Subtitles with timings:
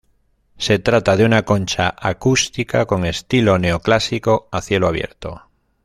[0.57, 5.43] Se trata de una concha acústica con estilo neoclásico a cielo abierto.